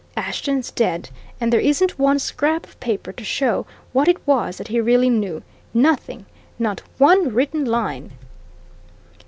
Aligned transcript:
Ashton's 0.17 0.71
dead, 0.71 1.11
and 1.39 1.53
there 1.53 1.59
isn't 1.59 1.99
one 1.99 2.17
scrap 2.17 2.65
of 2.65 2.79
paper 2.79 3.13
to 3.13 3.23
show 3.23 3.67
what 3.93 4.07
it 4.07 4.17
was 4.25 4.57
that 4.57 4.69
he 4.69 4.81
really 4.81 5.11
knew. 5.11 5.43
Nothing 5.75 6.25
not 6.57 6.81
one 6.97 7.31
written 7.31 7.65
line!" 7.65 8.11